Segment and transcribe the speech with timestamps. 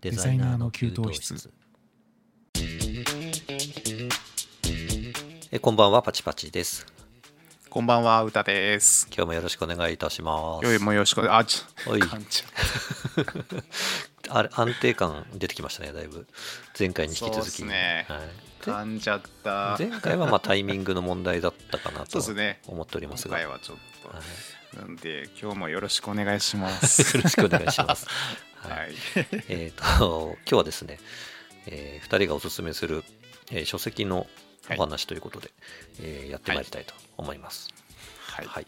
[0.00, 1.50] デザイナーの給湯室。
[5.50, 6.86] えこんばんはパチパチです。
[7.68, 9.08] こんばんは歌です。
[9.08, 10.64] 今日もよろしくお願いいたします。
[10.64, 12.00] よいもよろしくあちおい。
[14.30, 16.28] あれ安定感出てきましたねだいぶ。
[16.78, 17.34] 前回に引き続き。
[17.34, 18.06] そうっすね。
[18.08, 18.20] はい。
[18.60, 19.74] 噛んじゃった。
[19.80, 22.60] 前回はまあタイミングの問題だったかなとそうですね。
[22.68, 24.76] 思っております今が、回はちょっと、はい。
[24.76, 27.02] なんで今日もよろしくお願いします。
[27.16, 28.06] よろしくお願いします。
[28.62, 28.92] ははい。
[28.92, 28.94] い、
[29.48, 30.98] えっ、と、 今日はですね、
[31.66, 33.04] え2人がおすすめする、
[33.50, 34.26] えー書籍の
[34.76, 35.50] お話ということで、
[36.00, 37.68] えーやってまいりたいと思います。
[38.18, 38.46] はい。
[38.46, 38.66] はい。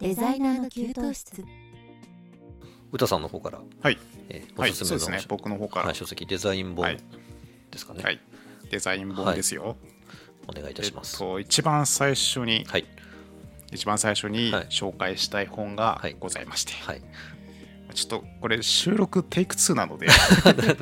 [0.00, 1.44] デザイナーの給湯室。
[2.92, 3.98] 歌さんの方から、はい。
[4.30, 5.26] えーおはいすすめの、そうですね。
[5.28, 5.86] 僕の方から。
[5.86, 6.98] はい書籍、デザイン本はい。
[7.70, 8.20] ですかね、はい
[8.70, 9.76] デザイン本ですよ、
[10.48, 11.14] お願いいたします。
[11.14, 12.86] えっと一番最初に、はい。
[13.72, 14.66] 一番最初にはい。
[14.68, 16.16] 紹介したい本がはい。
[16.18, 17.02] ございまして、はい。
[17.94, 20.06] ちょっとこれ収録テイク2なので。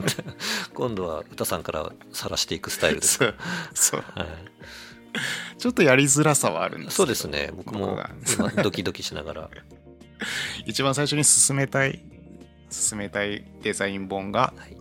[0.74, 3.18] 今度は歌さんから晒していくスタイルです。
[3.18, 3.34] そう
[3.74, 4.04] そう。
[4.14, 7.04] はい、ちょっとやりづらさはあるんですけど。
[7.04, 8.10] そうですね、僕もが。
[8.34, 9.50] 今ドキドキしながら、
[10.66, 12.00] 一番最初に進めたい
[12.70, 14.76] 進めたいデザイン本がはい、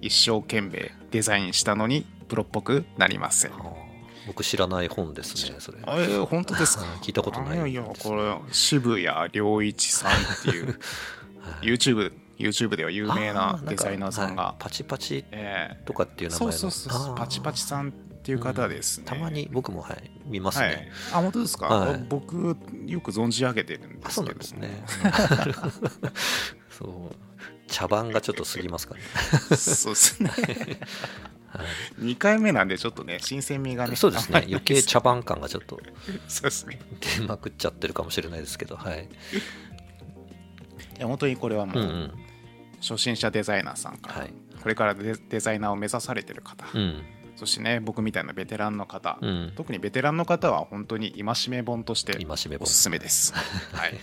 [0.00, 3.52] 一生懸命デザインしたのにプロっぽくなりません。
[4.26, 5.78] 僕知らない本ですね、それ。
[5.86, 6.84] あえ本当ですか？
[6.84, 10.66] は い聞いたことないあいやこれ渋谷良一さんっていう
[11.40, 11.66] はい。
[11.66, 14.36] YouTube, YouTube では有名なデザイナーさんはい。
[14.36, 16.52] がパチパチえとかっていうえ名前の。
[16.52, 20.70] そうそうそうそうパチパチさんっていう方ですね、たまに僕もはい見ますはい。
[20.72, 22.04] ね、あ本当ですか、はい。
[22.10, 22.54] 僕
[22.86, 24.84] よく存じ上げてるんですけどなんですね。
[26.70, 27.16] そう。
[27.66, 29.00] 茶番がちょっと過ぎますかね、
[29.56, 30.28] そうですね。
[30.30, 30.36] は
[31.98, 34.44] 2回目なんでちょっとね新鮮味がねい、そうですね。
[34.48, 35.80] 余計茶番感がちょっと
[36.28, 36.80] そうですね。
[37.18, 39.08] 出まくっちゃってるかもしれないですけどはい。
[40.98, 42.12] いや本当にこれはもうんううん。
[42.80, 44.34] 初心者デザイナーさんから、はい。
[44.62, 47.02] これからデデザイナーを目指されてる方、うん。
[47.34, 49.52] そしてね僕みたいなベテランの方、うん。
[49.56, 52.18] 特にベテランの方は本当に戒め本として
[52.60, 53.32] おすすめです。
[53.72, 53.98] はい、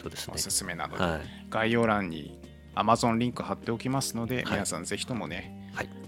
[0.00, 0.34] そうですね。
[0.36, 1.20] おすすめなので、はい。
[1.50, 2.38] 概要欄に
[2.76, 4.44] Amazon リンク貼っておきますので、はい。
[4.52, 5.57] 皆さんぜひともね、はい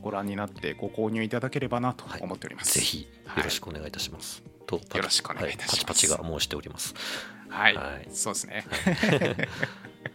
[0.03, 2.21] ご覧になってご購入いただければなとはい。
[2.23, 2.79] 思っております。
[2.79, 5.81] ぜひよろしくお願いいたします、とよろしくお願いいたします。
[5.81, 6.95] はパチパチが申しております、
[7.49, 8.09] はい、はい。
[8.11, 8.67] そうですね。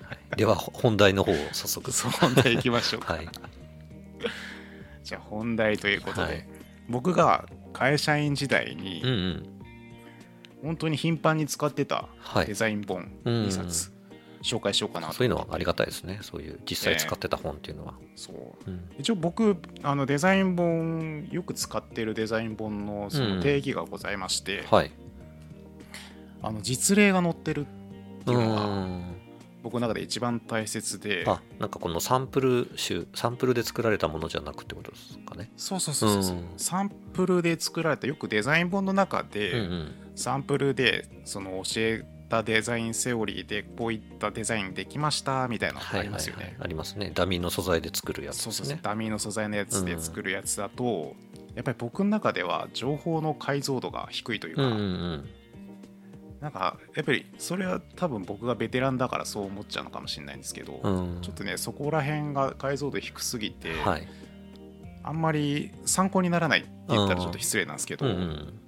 [0.05, 1.91] はい、では本題の方を早速。
[1.91, 3.13] 本題いきましょうか。
[3.13, 3.29] はい。
[5.03, 6.47] じゃあ本題ということで、はい。
[6.89, 9.49] 僕が会社員時代にうんうん。
[10.63, 12.47] 本当に頻繁に使ってたはい。
[12.47, 13.93] デザイン本うん2冊
[14.45, 15.13] 紹介しようかなと。
[15.15, 16.19] そういうのはありがたいですね。
[16.21, 18.35] そういう実際使ってた本っていうのは、そう。
[18.69, 18.89] うん。
[18.99, 24.91] 一応僕あのデザイン本よく使ってるデザイン本のその定義がございまして、はい。
[26.43, 29.15] あの実例が載ってるっていうのがん。
[29.63, 31.23] 僕の中で一番大切で。
[31.25, 35.51] あなんかこのサンプル集サンプルで作られたものじゃなくってことですかね。
[35.57, 36.45] そうそうそうそう、うん。
[36.57, 39.95] サンプルで作られたよくデザイン本の中で、うんうん。
[40.15, 46.65] サンプルでその教えたデザインセオリーでこういったデザインできましたみたいなのがありますよね、はいはいはい。
[46.65, 47.11] ありますね。
[47.13, 48.41] ダミーの素材で作るやつね。
[48.41, 51.15] そうそうダミーの素材のやつで作るやつだと、
[51.55, 55.29] やっぱり僕の中では情報の解像度が低いというか、うんうんうん。
[56.41, 61.19] なんかやっぱりそれは多分僕がベテランだからそう思っちゃうのかもしれないんですけど、うん。
[61.21, 64.07] ちょっとねそこら辺が解像度低すぎて、はい。
[65.03, 68.59] あんまり参考にならないって言ったらちょっと失礼なんですけど、うんうん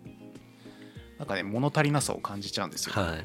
[1.17, 3.15] なんかね物足りなさを感じちゃうんですよ、はい。
[3.15, 3.23] で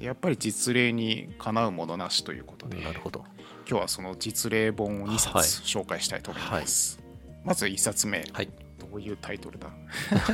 [0.00, 3.24] やっぱり実例にかなうものなしということでなるほど。
[3.68, 5.44] 今日はその実例本を2はい。
[5.44, 6.98] 冊紹介したいと思います、
[7.44, 8.24] まず1冊目。
[8.32, 8.48] はい。
[8.78, 9.68] どういうタイトルだ？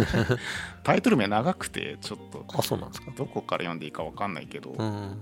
[0.85, 3.11] タイトル名長くてちょっとあそうなんですか？
[3.17, 5.19] どこから読んでいいか分かんないけど、うん。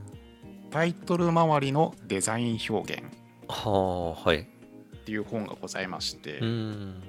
[0.70, 3.02] タイトル周りのデザイン表現。
[3.48, 4.40] はあはい。
[4.40, 4.44] っ
[5.04, 7.02] ていう本がございまして、うん。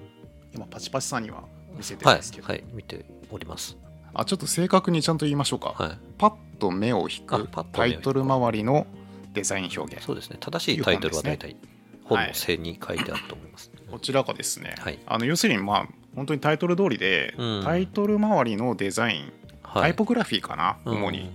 [0.54, 1.44] 今パチパチさんには
[1.76, 3.78] 見せてるはいんですけど、はい見ております
[4.16, 5.98] あちょっと正確にちゃんと言いましょうか、はい。
[6.18, 7.50] パッと目を引あく。
[7.72, 8.88] タイトル周りの
[9.34, 10.04] デザイン表現。
[10.04, 10.38] そうですね。
[10.40, 11.58] 正しいタイトルは大体
[12.06, 15.00] 本の背に書いてあると思います、こちらがですね、はい。
[15.06, 17.64] あの要するにまあ本当にタイトル通りで、うん。
[17.64, 19.34] タイトル周りのデザイン、
[19.64, 19.82] はい。
[19.84, 20.98] タイポグラフィーかな、うん。
[20.98, 21.30] 主に。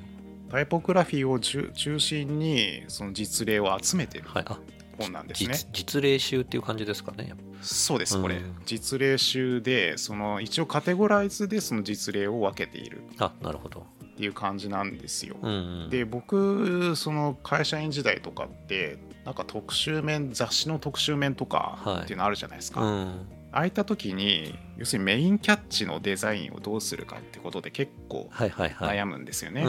[0.50, 4.24] タイポグラフィーを中中心にその実例を集めてる。
[4.26, 4.44] はい。
[4.46, 4.58] あ
[5.00, 13.02] 本なんですね、実実例集っていう感じですかねそうですこれ、うん実例集でその一応カテゴライズでその実例を分けている。
[13.19, 13.87] あなるほど。
[14.05, 15.91] っていう感じなんですよ、うんうん。
[15.91, 22.02] で僕その会社員時代とかってなんか特集面雑誌の特集面とかはい。
[22.02, 23.26] っていうのあるじゃないですか、うん。
[23.52, 28.99] 空いた時に要するにメインキャッチのデザインをどうするかってことで結構はいはいはい。
[28.99, 29.64] 悩むんですよね。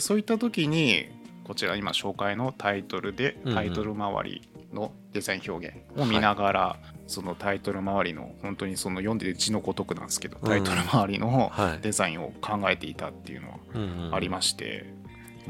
[0.00, 1.08] そういった時に
[1.44, 6.76] こちら今紹介のタイトルでタイトル周りのデザイン表現を見ながら、
[7.06, 11.80] そのタイトル周りの本当にその読んでる字のごとくなんですけど、うんタイトル周りのはい。
[11.80, 13.50] デザインを考えていたっていうの
[14.10, 14.92] はありまして、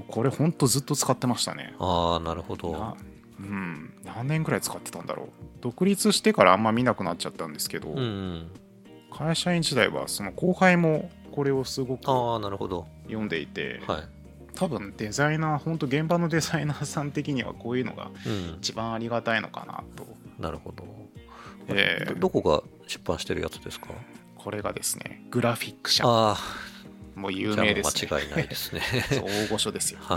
[0.08, 1.74] これ本当ずっと使ってましたね。
[1.78, 2.72] ああなるほど。
[2.72, 2.96] な
[3.38, 5.28] うん、何年ぐらい使ってたんだろう。
[5.60, 8.50] 独立してからあんま見なくなっちゃったんですけど、うんうん。
[9.12, 12.86] 会社員時代はその後輩もこれをすごくああなるほど。
[13.04, 14.13] 読んでいて、はい
[14.54, 18.56] 多分デザイナー本当現場のデザイナーさん的にはこういうのがうん。
[18.58, 20.06] 一番ありがたいのかなと。
[20.38, 20.84] なるほど、
[21.68, 22.14] えー。
[22.14, 23.88] どどこが出版してるやつですか？
[24.36, 26.04] これがですねグラフィック社。
[26.06, 26.38] ああ
[27.14, 28.82] もう有名です、ね、間違いないですね。
[29.46, 30.00] 大御所ですよ。
[30.04, 30.16] は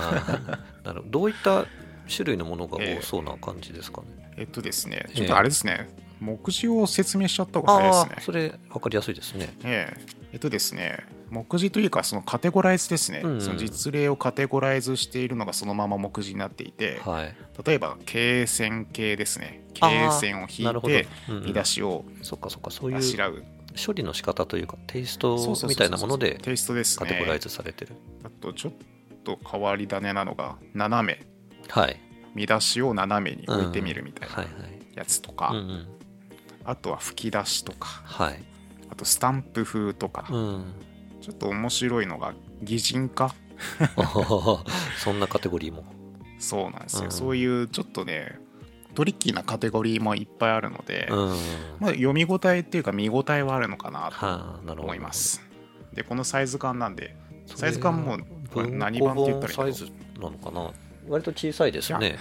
[0.83, 0.85] い。
[0.85, 1.11] なるほど。
[1.11, 1.65] どういった
[2.13, 4.07] 種類のものが多そうな感じですかね、
[4.37, 8.15] えっとですねええちょっとあれですね、目次を説明しちゃった方が早いあですね。
[8.17, 9.49] あそれ分かりやすいですね。
[9.63, 13.41] えええっとですね目次というかそのカテゴライズですね、うんうん。
[13.41, 17.35] その実例をカテゴライズしているのがそのまま目次になっていてはい。
[17.65, 19.65] 例えば経線形ですね。
[19.73, 21.07] 経線を引ないて、
[21.45, 23.43] 見出しをそっかそっかそういうあしらう。
[23.85, 25.37] 処理の仕方というかテイスト
[25.67, 27.05] みたいなものでテイストですね。
[27.05, 28.73] カテゴライズされてる、あとちょっ
[29.23, 31.25] と変わり種なのが斜め。
[31.69, 31.99] はい。
[32.33, 34.79] 見出しを斜めに置いてみるみたいはいなはい。
[34.95, 35.53] やつとか、
[36.63, 37.87] あとは吹き出しとか。
[38.03, 38.43] はい。
[38.89, 40.73] あとスタンプ風とか、うん
[41.27, 42.33] ちょっと面白いのが
[42.63, 43.35] 擬人化？
[44.97, 45.83] そんなカテゴリーも。
[46.39, 47.11] そうなんですよ、うん。
[47.11, 48.39] そういうちょっとね
[48.95, 51.17] トリッキーなカテゴリーもいっぱいあるので、うん。
[51.79, 54.09] まあ、読み応えっていうか見応えはあるのかな
[54.65, 55.41] と思います。
[55.91, 58.19] でこのサイズ感なんでサイズ感も
[58.69, 59.91] 何版って言ったらいいサイズ
[60.21, 60.71] なのかな？
[61.09, 62.17] 割と小さいですね。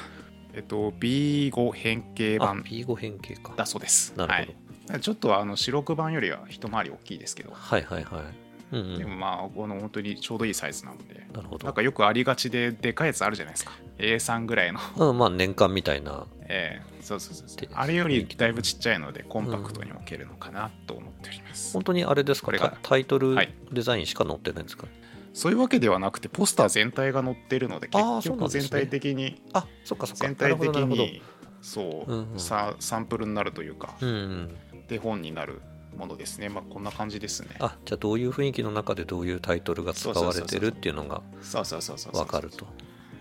[0.53, 3.53] えっと B5 変形あ版 P5 変形か。
[3.57, 4.15] だそうです。
[4.17, 4.53] なるほ
[4.89, 4.93] ど。
[4.95, 8.99] はい、ちょっとあの四六版よりは一回り大きいですけど、はいはいはいうんうん。
[8.99, 11.27] でもまあこの本当にちょうどいいサイズなので。
[11.33, 11.65] なるほど。
[11.65, 13.73] なんかよくありがちででかいやつあるじゃないですか。
[13.99, 16.27] A3 ぐらいの、うんまあ年間みたいな。
[16.49, 17.61] えーそうそうそうそう。
[17.61, 22.47] であれよりだいぶちっちゃいのでコンパクトに置けるのかなと思っております、本当にあれですか？
[22.47, 22.71] これが。
[22.83, 23.55] タタイトルはい。
[23.71, 24.89] デザインしか載ってないんですか、
[25.33, 30.27] そういうわけではなくてポスター全体が載ってるので結局全体的にあそっかそっか。
[30.27, 31.23] 全体的に
[31.63, 32.41] そう、うんうん。
[32.41, 34.57] さサンプルになるというか、うんうん。
[34.89, 35.63] 手本になる
[35.97, 36.49] ものですね。
[36.49, 37.57] まあこんな感じですね。
[37.61, 42.67] あじゃあどういう雰囲気の中でどういうタイトルが使われてるっていうのがそうそうそうそうそう分かると。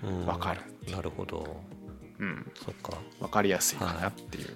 [0.04, 0.26] うん。
[0.26, 0.62] わかる。
[0.92, 1.58] なるほど。
[2.20, 2.52] うん。
[2.64, 2.98] そっか。
[3.20, 4.50] わかりやすいかなっていう。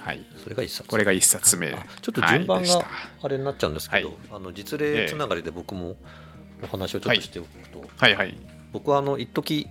[0.00, 0.88] はい、それが一冊。
[0.88, 1.72] これが一冊目。
[1.72, 2.84] あちょっと順番が
[3.22, 4.16] あれになっちゃうんですけど、はい。
[4.32, 5.96] あの実例つながりで僕も
[6.62, 8.14] お話をちょっとしておくと、はい。
[8.14, 8.38] はい
[8.72, 9.66] 僕はあの一時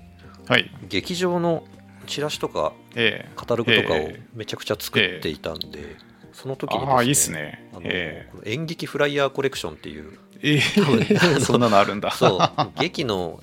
[0.48, 0.72] はい。
[0.90, 1.64] 劇場の
[2.08, 3.32] チラシとかええ。
[3.36, 4.22] カタログとかをえ。
[4.34, 5.96] めちゃくちゃ作っていたんで、
[6.38, 7.70] その時にですねああいいっすね。
[7.84, 10.60] えこの演劇フライヤーコレクションっていうええ。
[11.42, 12.12] そんなのあるんだ。
[12.12, 13.42] そう劇の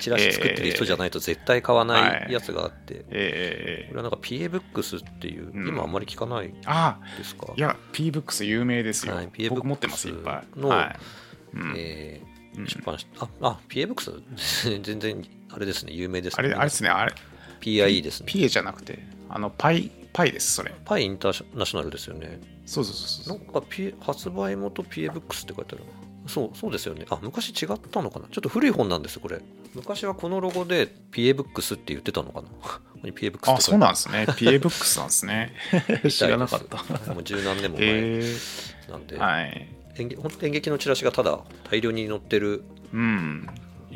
[0.00, 5.68] チラシ作ってる人じゃないと絶対買わないやつがあって、ええええこれはなんか PA ブックスっていう、うん。
[5.68, 7.52] 今あんまり聞かないあですか？
[7.56, 10.96] いや p ブックス有名ですよ、はい PA 僕持ってますいっブッぱクスのいは
[11.54, 11.74] い、うん。
[11.76, 12.66] えーうん。
[12.66, 14.12] 出版しああ PA ブックス
[14.82, 16.36] 全然あれですね有名ですね。
[16.38, 17.14] あれあれですねあれ。
[17.60, 18.26] PIE ですね。
[18.28, 18.98] PA じゃなくて
[19.30, 20.74] あのパイパイですそれ。
[20.86, 22.40] パイインターナショナルですよね。
[22.64, 25.84] そうそうそうそうなんか、P、発売元 PA ブックスって書いてある。
[26.26, 27.04] そうそうですよね。
[27.10, 28.26] あ昔違ったのかな。
[28.28, 29.42] ちょっと古い本なんですこれ。
[29.74, 32.48] 昔はこのロゴで PA ブックスって言ってたのかな。
[32.48, 34.24] ここに PA ブックスあそうなんんですね。
[34.26, 35.52] PA ブックスなんですね。
[36.08, 37.12] 知らなかった。
[37.12, 38.34] もう十何年も前え
[38.90, 39.68] なんで、ー、はい。
[39.98, 40.08] 演
[40.50, 42.64] 劇のチラシがただ大量に載ってる。
[42.94, 43.46] うん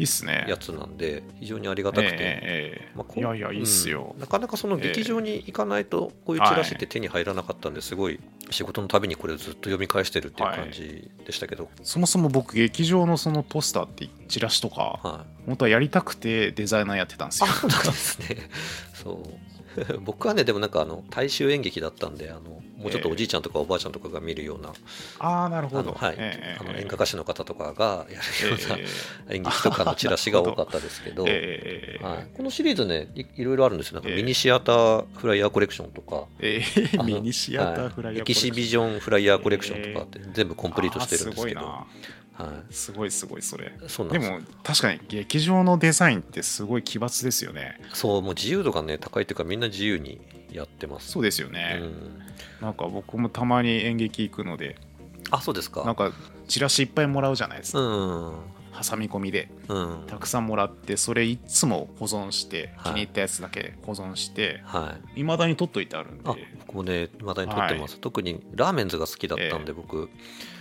[0.00, 0.46] いいっすね。
[0.48, 4.20] やつなんで非常にありがたくて、えまあこういやいやいいっすよ、うん。
[4.20, 8.18] なかなかその劇場に行かないとこういうチラシって手に入らなかったんですごい
[8.50, 17.46] 仕事のたびにこれをずっと読み返してるっていう感じでしたけど、そもそも僕劇場のそのポスターってチラシとかはい、本当はやりたくてデザイナーやってたんですよ。
[17.46, 18.36] あそうですね。
[18.94, 19.50] そう。
[20.00, 24.72] 僕はねでもなんかあの大衆演劇だったんであのもうちょっとおじいちゃんとかおばあちゃんとかが見るような、
[25.18, 25.92] ああなるほど。
[25.92, 26.80] はいええあのええ。
[26.80, 28.76] 演歌歌手の方とかがやるような
[29.28, 31.34] え 演劇とかのチラシが多かったですけど、 はい、
[32.34, 33.94] このシリーズねいいろいろあるんですよ。
[33.96, 34.16] なんかええ。
[34.16, 36.62] ミニシアターフライヤーコレクションとか、え
[36.94, 38.20] あのミニシアターフライヤーはい。
[38.22, 42.64] エキシビジョンフライヤーコレクションとかって全部コンプリートしてるんですけど、はすごいな。
[42.70, 43.72] すごいすごいそれ。
[44.10, 47.80] でも確かに劇場のデザインってすごい奇抜ですよね。
[47.92, 50.20] そうもう自由度がね高いっていうかみんな自由に
[50.52, 51.10] やってます。
[51.10, 52.22] そうですよね、うん、
[52.60, 54.76] なんか僕もたまに演劇行くので。
[55.30, 55.84] あそうですか。
[55.84, 56.12] なんか
[56.48, 58.34] チラシいっぱいもらうじゃないですか、うん。
[58.82, 59.48] 挟み込みで。
[59.68, 60.04] うん。
[60.08, 62.94] たくさんもらってそれいつも保存して気はい。
[62.94, 65.20] に入ったやつだけ保存してはい。
[65.20, 66.22] いまだに取っといてあるんで。
[66.28, 66.34] あ
[66.66, 70.08] 僕もねまだに撮ってます、特にラーメンズが好きだったんで、僕。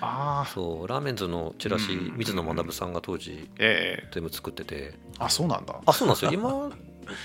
[0.01, 2.17] ああそうラーメンズのチラシ、うん。
[2.17, 4.09] 水野学さんが当時ええ。
[4.13, 4.93] 全部作ってて。
[5.17, 5.79] あそうなんだ。
[5.85, 6.31] あそうなんですよ。
[6.31, 6.69] 今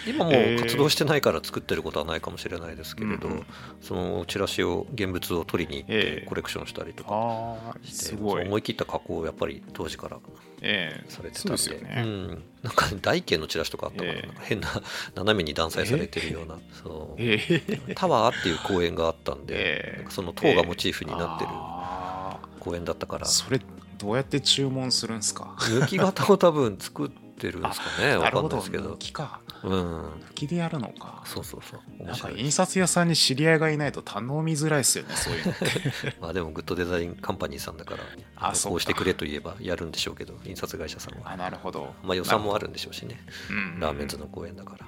[0.07, 3.47] 今もえーう活動してないから作ってることはないかもしれないですけれど、うんうん。
[3.81, 6.21] そのチラシを現物を取りに行っええ。
[6.23, 8.43] てコレクションしたりとかして、すごい。
[8.43, 10.19] そう思い切った加工をやっぱり当時から
[10.63, 12.39] ええされてたんで。
[12.63, 14.27] なんか大慶のチラシとかあったから、ええ。
[14.27, 14.69] なんか変な
[15.15, 17.17] 斜めに断裁されてるような、そ
[17.95, 23.27] タワーっていう公園があったんで、その塔がモチーフになってるあ公園だったから。
[23.27, 23.61] ーそれ
[23.99, 25.55] どうやって注文するんですか？
[25.61, 28.97] 抜き型を多分作ってるんですかねわかんなですけど。
[29.13, 29.41] か。
[29.63, 29.71] うん。
[29.71, 31.23] 抜きでやるのか。
[31.25, 31.81] そうそうそう。
[31.99, 35.67] 面なんか印刷屋さんに知り合いがいないと頼みづらいですよねそういうのって。
[36.21, 38.05] まあでもグッドデザインカンパニーさんだから
[38.37, 38.71] あそうか。
[38.71, 41.33] こうしてくれと言えばやるんでしょうけど印刷会社さんは。
[41.33, 41.95] あなるほど。
[42.03, 43.21] まあ予算もあるんでしょうしね。
[43.51, 44.87] うんラーメンズの公演だから。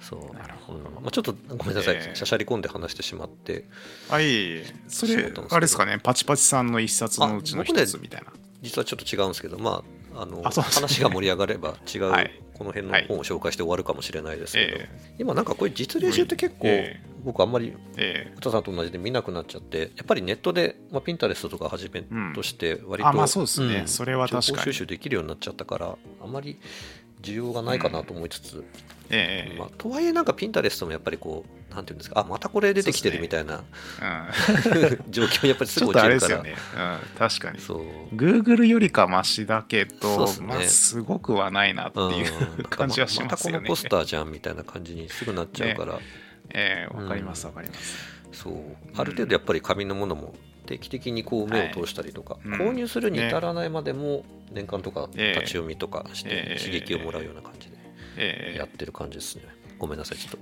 [0.00, 0.36] そう。
[0.36, 0.78] なるほど。
[0.78, 0.84] うん。
[0.84, 2.16] まあ、ちょっとごめんなさい、ええ。
[2.16, 3.68] しゃしゃり込んで話してしまって。
[4.10, 8.32] あいいそれあれですかねパチパチさんの一冊のうちの一つみたいな。
[8.62, 10.42] 実はちょっと違うんですけどまああのね。
[10.42, 12.30] 話が盛り上がれば違う、はい。
[12.54, 18.34] この辺の本を紹介して終わるかもしれないですけど、え今なんかこういう実例集って結構、え僕あんまりええ。
[18.36, 22.02] 歌さんと同じで見なくなっちゃってやっぱりネットで、まあ、ピンタレストとかはじめ
[22.34, 23.84] として割と、あまあそうですね。
[23.86, 24.42] それは確かに。
[24.42, 26.58] 情報収集できるようになっちゃったからあまり
[27.22, 29.58] 需要がないかなと思いつつ、えええ。
[29.58, 33.56] まあ、とはいえなんかピンタレストもやっぱりこうなんていうんですかあまたこれ出てきてるみたいな、
[34.02, 34.98] うん。
[35.10, 36.42] 状況にやっぱりすぐ落ちるから。
[36.42, 37.60] ね、うん、確かに。
[37.60, 38.14] そう。
[38.14, 40.32] Google よりかマシだけどね。
[40.40, 42.64] まあ、すごくはないなっていううん。
[42.68, 43.58] 感じはしまますよね。
[43.58, 46.00] またこのポスターじゃんみたいな感じにすぐなっちゃうから、
[46.50, 47.54] ええわかりますうん。
[47.54, 47.98] わかります。
[48.32, 48.54] そう。
[48.96, 50.34] ある程度やっぱり紙のものも
[50.66, 52.48] 定期的にこう目を通したりとか、はい。
[52.48, 55.40] うん購入するに至らないまでも年間とかええ。
[55.40, 56.64] 立ち読みとかしてええ。
[56.64, 57.74] 刺激をもらうような感じで。
[57.74, 57.77] ええ
[58.56, 59.44] やってる感じですね。
[59.78, 60.38] ごめんなさい、ちょっと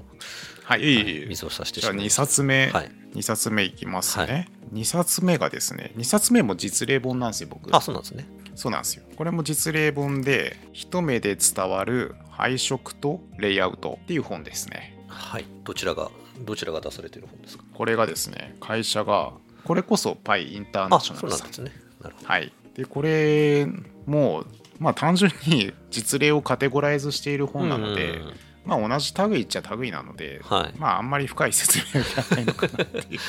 [0.65, 2.27] はい、いいいい水を差してじゃあ2しまいました。
[2.27, 2.91] 冊目、はい。
[3.13, 4.49] 二冊目いきますね。
[4.73, 7.75] は2冊目がですね、2冊目も実例本なんですよ、僕。
[7.77, 8.27] あ、そうなんですね。
[8.55, 9.05] そうなんですよ。
[9.15, 14.99] これも実例本で、一目で伝わる配色とレイアウトっていう本ですね。
[15.09, 15.45] はい。
[15.65, 17.65] どちらが、どちらが出されてる本ですか？
[17.75, 19.33] これがですね、会社が、
[19.65, 21.87] これこそパイインターナあ、ショナルさんそうなんですね。
[22.03, 22.29] なるほど。
[22.29, 22.53] はい。
[22.75, 23.69] で、これ
[24.07, 24.45] も、
[24.79, 28.33] まあ単純に実例をカテゴライズしている本なので、うん
[28.67, 30.75] まあ同じ類っちゃ類なので、はい。
[30.79, 33.21] まああんまり深い説明はいらないのかなっていう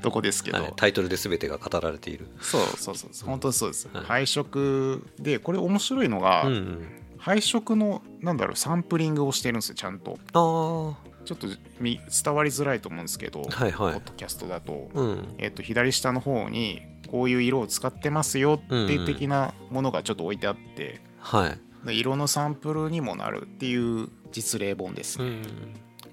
[0.00, 2.28] とこですけど、はいタイトルで全てが語られている。
[2.40, 3.88] そうそうそうそう、本当にそうです。
[3.92, 7.02] はい配色で、これ面白いのが、うんうん。
[7.18, 10.18] 配色の、なんだろう、サンプリングをしてるんですよ、ちゃんと。
[10.32, 11.48] ああ、はちょっと
[11.80, 13.92] み伝わりづらいと思うんですけど、いはいポッ。
[13.94, 15.34] ドキャストだと、うん。
[15.38, 21.60] えっと左下の方に、こういう色を使ってますよっていう的なものがちょっと置いてあって、はい。
[21.86, 25.24] で色のサンプルにもなるっていう実例本ですね。
[25.24, 25.42] うん。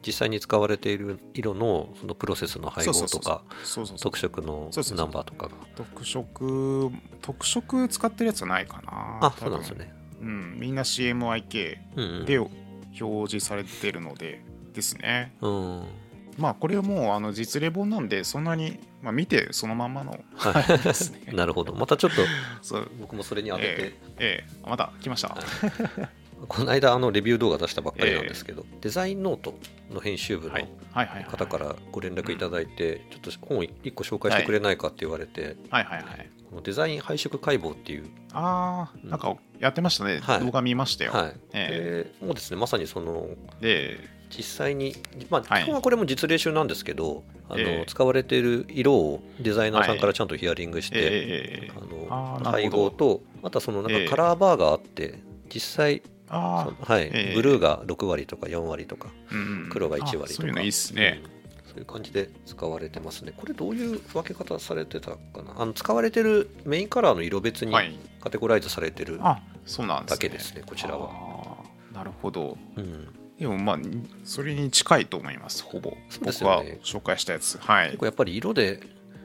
[0.05, 3.97] 実際に使われている色のそのプロセスの配合とかそうそうそう。
[3.99, 5.05] 特色のそうそうそう。
[5.05, 5.53] ナンバーとかが。
[5.75, 9.93] 特色特色使ってるやつはないかなあそうなんですね。
[10.21, 10.57] うん。
[10.59, 12.25] みんな CMYK うんうん。
[12.25, 15.35] で表示されてるのでですね。
[15.41, 15.83] うん。
[16.37, 20.17] まあこれはもうあの実例本なんでそんなに、まあ、見てそのまんまの。
[20.35, 21.35] はですねい。
[21.35, 21.73] なるほど。
[21.73, 22.21] またちょっと
[23.01, 24.69] 僕もそれに当てて、ええええ。
[24.69, 29.59] また来ました、は いこの間あのレビュー動画出したばっかりなんですけど、デザインノート
[29.91, 31.23] の編集部のはい、はいはいはい。
[31.25, 40.39] 方からご連絡いただいて、ちょっと本1個紹介してくれないかって言われて、はいはいはいこのデザイン配色解剖っていう、ああなんかやってましたね、はい。
[40.39, 41.33] 動画見ましたよ、はい。
[41.53, 42.11] え。
[42.21, 43.27] でもうですねまさにその
[43.59, 43.99] で
[44.35, 44.95] 実際に、
[45.29, 45.63] まあ、はい。
[45.63, 47.85] 基本はこれも実例集なんですけど、あのええ。
[47.87, 51.71] 使われている色をデザイナーさんからちゃんとヒアリングして、ええ
[52.09, 54.05] ああーの配合とまたそのなんええ。
[54.05, 55.19] かカラーバーがあって
[55.53, 57.03] 実際、あそのはい。
[57.05, 57.33] ええ。
[57.35, 59.69] ブルーが6割とか4割とかあ、うんうん。
[59.69, 60.23] 黒が1割とか。
[60.23, 61.29] あそういうのいいっすね、うん。
[61.69, 63.33] そういう感じで使われてますね。
[63.35, 65.53] これどういう分け方されてたかな？
[65.61, 67.97] あの使われてるメインカラーの色別にはい。
[68.21, 70.15] カテゴライズされてるあそうなんですね。
[70.15, 71.09] だけですねこちらは、
[71.93, 72.57] なるほど。
[72.77, 73.07] うん、
[73.43, 73.77] でもまあ
[74.23, 75.97] それに近いと思いますほぼ。
[76.09, 77.57] そうです僕は紹介したやつ。
[77.57, 77.87] はい。
[77.87, 78.79] 結構やっぱり色で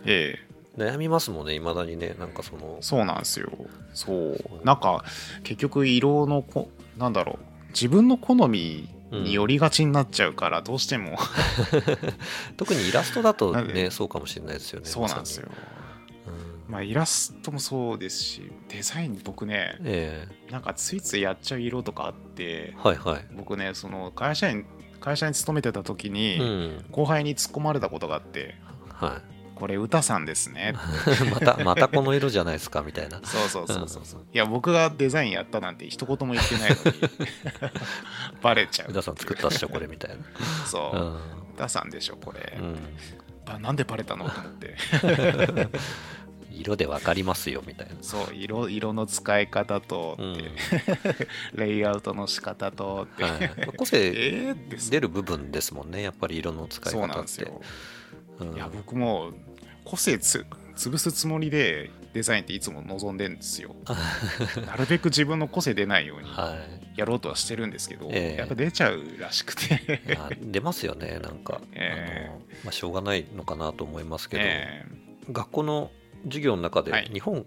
[0.04, 0.48] ええ。
[0.76, 2.16] 悩みますもんねいまだにね。
[2.18, 3.52] なんかそのそうなんですよ。
[3.94, 4.36] そう。
[4.64, 5.04] なんか
[5.44, 7.68] 結局色のこなんだろう。
[7.68, 11.16] 自分の好みによりがちになっちゃうからどうしても、
[12.56, 15.48] 特にイラストだとねそうかもしれないですよねそうなんですよ
[16.68, 20.28] まあイラストもそうですしデザイン僕ねうんえ。
[20.50, 23.26] なんかついついやっちゃう色とかあってえはいはい。
[23.34, 24.66] 僕ねその会社員
[25.00, 26.84] 会社に勤めてた時に、うん。
[26.90, 28.56] 後輩に突っ込まれたことがあって
[28.92, 29.22] は
[29.58, 30.74] これ歌さんですね。
[31.32, 33.20] またまたこの色じゃないですかみたいな。
[33.24, 34.26] そうそうそうそうそう。
[34.32, 37.00] いや僕がデザインやったなんて一言も言ってないのに
[38.40, 38.90] バレちゃう。
[38.90, 40.16] 宇田さん作ったっしょこれみたいな。
[40.64, 40.96] そう。
[40.96, 42.76] う、ん、歌さんでしょこれ、うん、
[43.44, 44.30] ばなんでバレたの？
[44.30, 44.76] と思って
[46.50, 47.94] 色で分かりますよみたいな。
[48.02, 50.38] そう色色の使い方とうん。
[51.54, 54.54] レイアウトの仕方とって、はい、個性
[54.90, 57.14] 出る部分ですもんねやっぱり色の使いそう方って。
[57.16, 57.60] なんですよ、
[58.40, 58.54] うん。
[58.54, 59.32] いや僕も
[59.84, 60.44] 個性つ
[60.76, 63.74] 潰すつもりでデザインっていつも望んでんですよ。
[64.66, 66.56] なるべく自分の個性出ないようには
[66.94, 66.98] い。
[66.98, 68.38] やろうとはしてるんですけど、ええ。
[68.38, 70.00] やっぱ出ちゃうらしくて。
[70.40, 72.28] 出ますよねなんか、ええ。
[72.28, 74.84] あのまあ、しょうがないのかなと思いますけど、え。
[75.30, 75.90] 学校の
[76.24, 77.10] 授業の中ではい。
[77.12, 77.44] 日本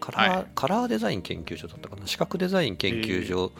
[0.00, 0.46] カラー,、はい。
[0.54, 2.06] カラーデザイン研究所だったかな？
[2.06, 3.52] 視覚デザイン研究所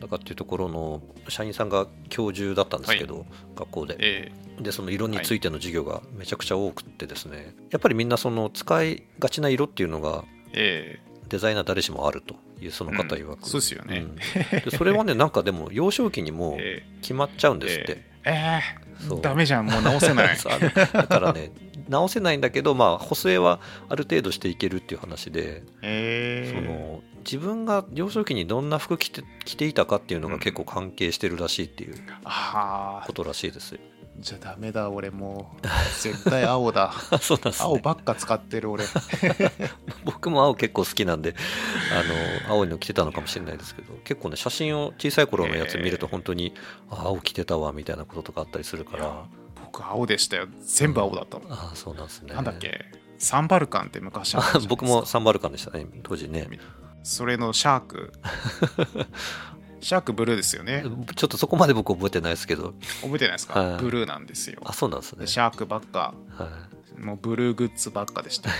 [0.00, 3.96] だかっていうところの社員さんが教授だったんですけど、学校で。
[3.98, 11.12] えでその色についての授業がめちゃくちゃ多くってですねやっぱりみんなその使いがちな色っていうのがええ。
[11.28, 13.22] デザイナー誰しもあるというその方うん。
[13.22, 14.00] 曰く、そうですよね。
[14.00, 14.16] うん。
[14.16, 16.58] でそれはね なんかでも幼少期にも
[17.00, 18.60] 決まっちゃうんですって、ええ。
[19.08, 19.18] そう。
[19.18, 19.66] ー、ダメじゃん。
[19.66, 20.36] もう直せない。
[20.92, 21.50] だからね
[21.88, 33.74] 直せないんだけどまあ補正はある程度していけるっていう話で、ええその自分が幼少期にどんな服着て着ていたかっていうのが結構関係してるらしいっていうああことらしいです。
[33.74, 33.80] よ
[34.18, 35.66] じゃあダメだ俺もう。
[36.00, 36.92] 絶対青だ。
[37.10, 38.84] あ そうなんです青ねばっか使ってる俺。
[40.04, 41.34] 僕も青結構好きなんで
[41.92, 46.54] あの青いの着てたのかもしれないですけど結構ね写真を小さい頃のやつ見ると本当に、
[46.90, 49.24] あ青着てたわみたいなこととかあったりするから
[49.72, 50.46] 僕青でしたよ。
[50.60, 52.34] 全部青だったもん、ああそうなんですね。
[52.34, 52.84] なんだっけ？
[53.18, 56.48] サンバルカンって昔あった僕もサンバルカンでしたね当時ね。
[57.02, 58.12] それのシャーク。
[59.80, 60.84] シャークブルーですよね。
[61.16, 62.74] ちょっとそこまで僕覚えてないですけど。
[63.00, 63.82] 覚えてないですか、はい。
[63.82, 64.60] ブルーなんですよ。
[64.64, 65.20] あそうなんですね。
[65.20, 66.14] でシャークばっか。
[66.36, 66.48] はい
[66.98, 68.50] もうブルーグッズばっかでした。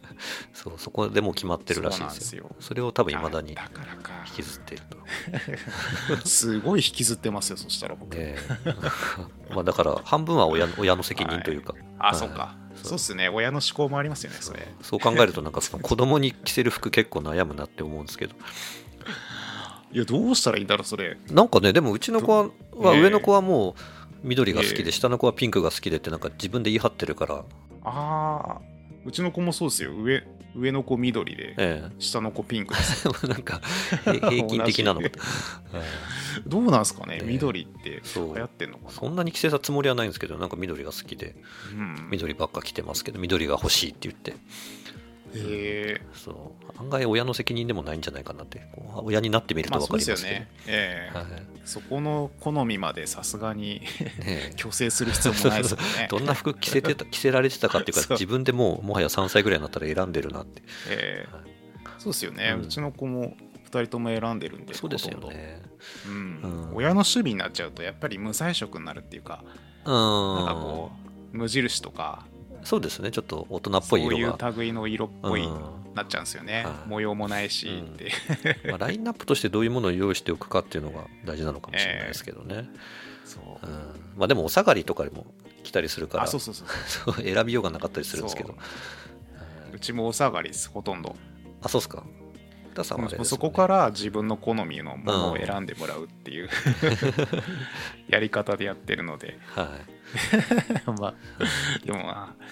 [0.52, 2.54] そうそこでもう決まってるらしいですよ。
[2.60, 4.96] それを多分いまだに引きずっていると。
[6.28, 8.74] すごい引きずってますよそしたら僕、ねえ。
[9.54, 12.16] まあだから半分は親親の責任というか、あ、はい。
[12.16, 12.56] そっか。
[12.82, 13.28] そうっすね。
[13.28, 14.66] 親の思考もありますよねそれ。
[14.82, 18.34] そう考えるとなんかその子供に着せる服結構悩むなって思うんですけど。
[19.92, 21.18] いやどうしたらいいんだろうそれ。
[21.30, 23.74] なんかねでもうちの子は上の子はもう
[24.22, 27.44] 緑が好きええで下の子はピンクが好きでってなんか自分で言い張ってるから、
[27.84, 28.60] ああ
[29.04, 29.92] うちの子もそうですよ。
[29.92, 30.22] 上
[30.56, 33.08] 上の子緑でえ下の子ピンクです。
[33.08, 33.60] え なんか
[34.06, 35.00] へ平均的なの
[36.46, 37.18] どう なんすかね。
[37.18, 38.90] ね緑って流行ってんのかな。
[38.90, 41.36] えそんなに着せたつもりはないんですけどなんか緑が好きで
[41.72, 42.08] うん。
[42.10, 44.34] 緑ばっか着てますけど緑が欲しいって言って
[45.34, 46.80] へえそう。
[46.80, 48.62] 案外親の責任でもないんじゃないかなって
[49.02, 50.50] 親になってみるとまあ分かりますけど、そうですよね。
[50.66, 51.16] ええ。
[51.16, 51.26] はい。
[51.64, 53.82] そこの好みまでさすがに
[54.56, 56.08] 強制する必要もないですよね。
[56.10, 60.62] どんな服着せてた 着せられてたかっていうか自分でもうもはや3歳ぐらいになったら選んでるなって。
[60.88, 61.32] ええ。
[61.32, 61.50] はい。
[61.98, 65.62] そうですよね、ううんちの子も2人とも選んでるんでそうですよね。
[66.06, 66.12] うん。
[66.12, 66.16] う
[66.72, 66.76] ん。
[66.76, 69.44] 親の趣味になっちゃうとやっぱり無彩色になるっていうか
[69.84, 69.94] うん。
[70.36, 70.90] なんかこ
[71.32, 72.26] う無印とか
[72.64, 73.10] そうですね。
[73.10, 74.48] ちょっと大人っぽそういい色が。
[74.50, 75.94] う類の色っぽいうん。
[75.94, 76.88] なっちゃうんですよね、はい。
[76.88, 77.86] 模様もないしうん。
[77.86, 78.12] って、
[78.68, 82.68] まあ、ラインナップとしてどういうものを用意しておくかっていうのが大事なのかもしれないですけどね、
[83.24, 83.66] そう。
[83.66, 83.72] うん。
[84.16, 85.26] まあ、でもお下がりとかでも
[85.62, 86.68] 着たりするからあそうそうそう
[87.14, 87.22] そう。
[87.24, 88.56] 選びようがなかったりするんですけど。
[89.74, 89.78] う。
[89.78, 91.16] ちもお下がりですほとんど。
[91.62, 92.04] あそうっすか
[92.70, 96.48] 田さんはねそこから自分の好みのものを選んでもらうっていう。
[98.08, 99.38] やり方でやってるので。
[99.54, 99.78] は
[100.86, 100.90] い。
[101.00, 101.14] まあ。
[101.84, 102.44] でもまあ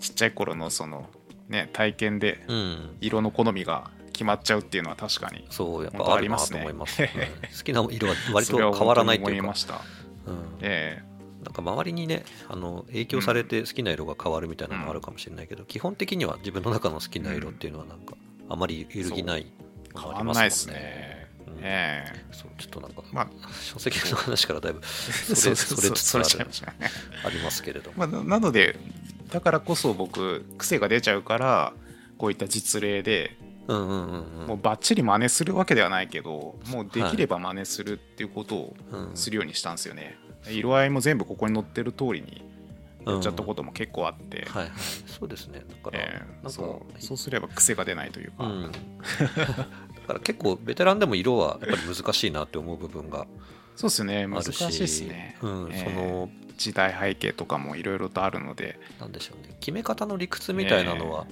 [0.00, 1.08] ちっちゃい頃のその
[1.48, 2.96] ね体験でうん。
[3.00, 6.60] 色の好みが決まっちゃうっていうのは確かにそうやっぱありますね。
[6.60, 9.40] と思います、はい好きな色は割と変わらないというか。
[9.40, 9.80] 思いま、した。
[10.26, 11.02] うん、え
[11.42, 18.14] なんか周りにねあの影響されて好きな色が変わるみたいなのもあるかもしれないけど、基本的には自分の中の好きな色っていうのはなんか
[18.52, 19.62] あまり揺るぎないえ
[19.94, 21.28] 変のがありまないですね。
[21.46, 21.54] うん。
[21.62, 22.24] ええ。
[22.32, 23.28] そうちょっとなんか、まあ
[23.62, 26.26] 書籍の話からだいぶそれそれつつある
[27.24, 28.76] ありますけれども、まあ、ななので
[29.30, 31.72] だからこそ僕癖が出ちゃうから
[32.18, 33.36] こういった実例で
[33.68, 34.46] うんうんうんうん。
[34.48, 39.10] もうバッチリ真似するわけではないけどもうできれば真似するっていうことをうん。
[39.14, 40.18] するようにしたんですよね、
[40.50, 42.51] 色合いも全部ここに載ってる通りに
[43.06, 44.72] やっちゃったことも結構あって、はいはい。
[45.06, 45.62] そうですね。
[45.68, 53.26] だから、ええなんかそうすれば癖が出ないというか、うん、 だから結構ベテランでも色はやっぱり難しいなって思う部分が
[53.76, 54.24] そうですね。
[54.24, 55.84] あ難るししいですね、うんええ。
[55.84, 58.78] その時代背景とかもいろいろとあるので。
[59.00, 59.56] なんでしょうね。
[59.60, 61.26] 決め方の理屈みたいなのは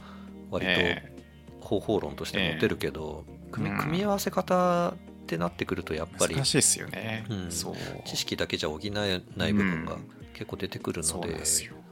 [0.50, 1.12] 割え
[1.60, 3.80] と方法論として持てるけど、組みうん。
[3.80, 4.94] 組み合わせ方っ
[5.26, 7.74] てなってくるとやっぱり難しいですよね、うんそう。
[8.06, 8.90] 知識だけじゃ補え
[9.36, 11.36] ない部分がうん結構出てくるので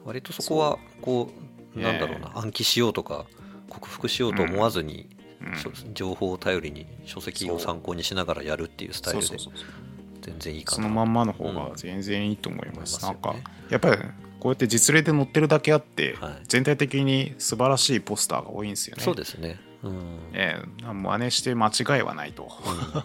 [0.07, 1.31] 割とそこはこ
[1.77, 3.27] うなんだろうな暗記しようとか
[3.69, 5.07] 克服しようと思わずに、
[5.93, 9.37] 情報を頼りに書籍を参考にしながらやるっていうスタイルで
[10.23, 10.77] 全然いいかな。
[10.77, 13.37] そのまんまの方が全然いいと思います、うんなんか
[13.69, 14.03] やっぱり
[14.41, 16.33] こうやって実例で載ってるだけあって、はい。
[16.49, 19.03] 全体的に素晴らしいポスターが多いんですよね。
[19.03, 19.61] そうですね。
[19.83, 22.51] うん、ええ真似して間違いはないと、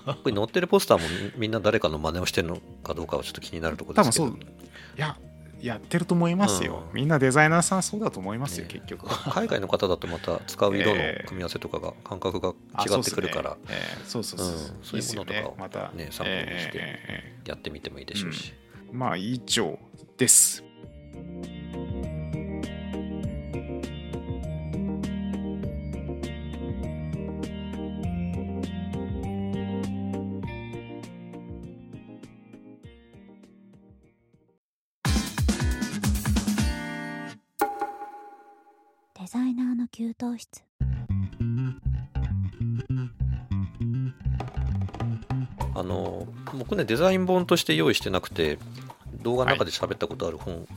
[0.08, 0.14] うん。
[0.16, 4.32] これ載ってるポスターもみみんな誰かの真似をしてるのかどうかはちょっと気になるところ多分ですけど。
[4.32, 4.40] そう。
[4.40, 4.46] い
[4.96, 5.18] や
[5.64, 6.94] やってると思いますよ、うん。
[6.94, 9.08] みんなデザイナーさんそうだと思いますよ、ね結局。
[9.32, 11.26] 海外の方だとまた使う色の ええ。
[11.26, 13.58] 組み合わせとかが感覚があ違ってくるから、
[14.06, 14.84] そうそうそうそう、うん。
[14.84, 15.92] そういうものとかをねまた。
[15.94, 19.80] ね参考にしてえええやってみてもいいでしょうし、えまあ以上
[20.18, 20.64] です
[39.34, 40.64] ザイナーの給湯室。
[45.74, 48.60] あの僕ねデザイン本として用意してなくて
[49.24, 50.68] 動画の中で喋ったことある本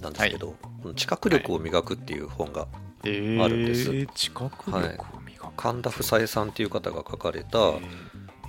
[0.00, 2.66] なんですけど、この知覚力を磨くっていう本が
[3.04, 3.94] えあるんです。
[3.94, 4.78] え知覚力
[5.14, 7.80] を磨く、神田房江さんっていう方が書かれた、こ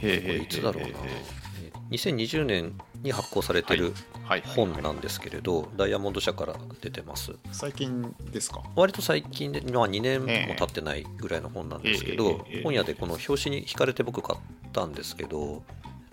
[0.03, 1.47] えれいつだろうな、えー
[1.89, 4.43] 2020年に発行されてるはい。
[4.45, 7.33] 本なんですけれど、ダイヤモンド社から出てます。
[7.51, 8.61] 最近ですか？
[8.75, 14.39] 割と最近で、まあ、2年も経ってないぐらいの本なんですけど、本屋でこの表紙に惹かれて僕買っ
[14.73, 15.63] たんですけど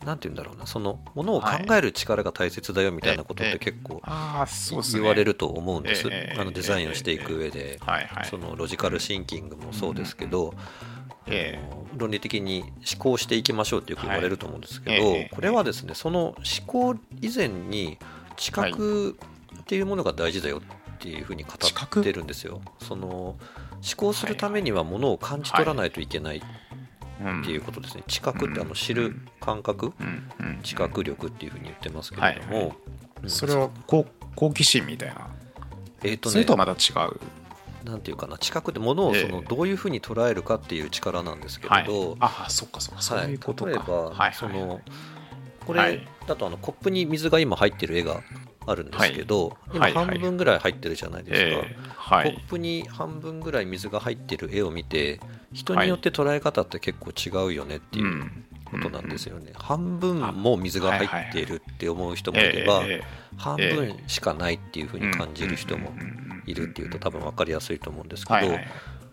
[0.04, 5.00] なんて言うんだろうなそのものを考える力が大切だよみたいなことって結構ああそうですね。
[5.00, 6.36] 言われると思うんです、ええ。
[6.38, 8.26] あのデザインをしていく上で、はいはい。
[8.26, 10.54] そのロジカルシンキングもそうですけど、
[11.26, 15.34] えあの論理的に思考していきましょうってよく言われると思うんですけど、はいええ。
[15.34, 17.98] これはですねその思考以前に
[18.36, 19.16] 知覚
[19.60, 20.60] っていうものが大事だよ
[20.94, 22.60] っていうふうに語ってるんですよ。
[22.80, 23.36] その思
[23.96, 26.42] 考するためにはものを感じ取らないといけない
[27.20, 28.02] うんっていうことですね。
[28.06, 29.92] 知覚ってあの知る感覚、
[30.62, 32.72] 知覚力っていうふうに言ってますけれども、はい
[33.26, 35.28] それは好好奇心みたいな、
[36.02, 36.32] えっ、とね。
[36.32, 37.20] それとはまた違う？
[37.84, 43.02] なんていうかな知覚ってものをそのええどういうふうに捉えるかっていう力なんですけはいれど、ああそっかそっか。
[43.02, 44.80] そういうことか、例えば、その
[45.66, 46.06] これはい。
[46.26, 48.22] だとあのコップに水が今入ってる絵が
[48.66, 51.56] あるんですけど、今半分ぐらい入ってるじゃないです
[52.06, 55.20] か、コップに半分ぐらい水が入ってる絵を見て
[55.52, 63.24] 人によって捉え方って結構違うよねっていううんことなんですよね、半分も水が入っているって思う人もいれば、ええ。
[63.36, 65.92] 半分しかないっていうふうに感じる人も
[66.46, 68.32] いるっていうと多分分かりやすいと思うんですけ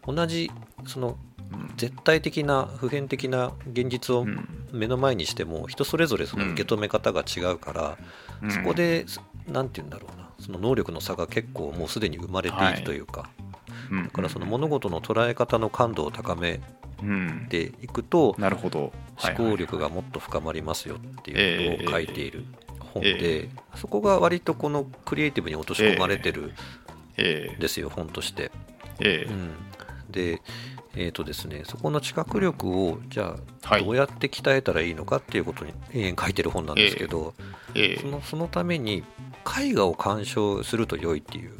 [0.05, 0.51] ど、同じ
[0.87, 1.17] その
[1.51, 1.73] うん。
[1.77, 4.47] 絶対的な普遍的な現実をうん。
[4.71, 7.97] 目の前にしても人それぞれその受け止め方が違うから、
[8.41, 8.51] うん。
[8.51, 9.05] そこで
[9.47, 13.29] 何て言うんだろうなその能力の差が結構もうすでに生まれているというか、
[13.91, 14.03] うん。
[14.05, 16.61] だからその物事の捉え方の感度を高め
[17.03, 17.47] うん。
[17.49, 18.91] ていくと思
[19.35, 22.45] 考力がもっと深まりますよっていうことを書いている
[22.93, 26.53] 本えでそこが割とこのクリエイティブに落とし込まれてる
[27.15, 28.51] ですよ本として。
[28.99, 29.31] ええ。
[29.31, 29.51] うん、
[30.09, 30.41] で、
[30.95, 33.85] えーとですね、そこの知覚力をじゃあはい。
[33.85, 37.33] どうやって鍛えたらいいのかっていうことに延々書いてる本なんですけど、
[37.75, 37.99] ええ。
[38.01, 39.03] そのそのために
[39.59, 41.51] 絵画を鑑賞すると良いっていう、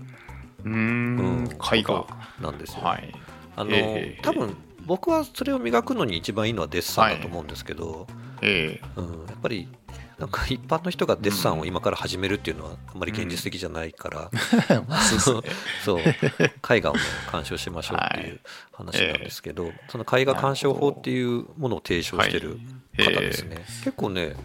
[0.65, 2.05] うんん絵画。
[2.39, 2.83] なんですよ。
[2.83, 3.13] はい。
[3.55, 8.07] あのええ多分僕はそれを磨くのに一番いいのはデッサンだと思うんですけど、
[8.41, 8.85] ええ。
[8.95, 9.67] うん、やっぱり
[10.21, 14.29] なんか一般の人がデッサンを今から始めるっていうのはあんまり現実的じゃないから、
[15.19, 15.55] そうですね。
[15.83, 16.75] そう。
[16.75, 18.39] 絵画をね鑑賞しましょうっていう
[18.71, 22.59] 話なんですけど、その絵画鑑賞法っていうものを提唱してる
[22.97, 24.35] 方ですね、結構ね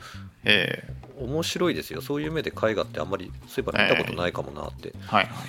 [0.45, 2.01] ええ面白いですよ。
[2.01, 5.25] そういう目で絵画ってあんまりそういえば見たことないかもなって、はい。
[5.25, 5.49] はいはい。